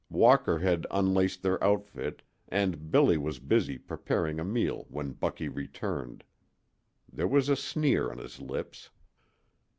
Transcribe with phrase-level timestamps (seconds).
[0.09, 6.23] Walker had unlaced their outfit, and Billy was busy preparing a meal when Bucky returned.
[7.13, 8.89] There was a sneer on his lips.